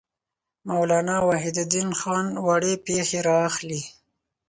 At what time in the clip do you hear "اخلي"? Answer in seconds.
3.49-3.81